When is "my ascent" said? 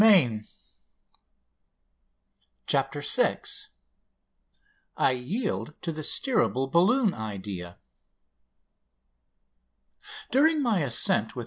10.63-11.35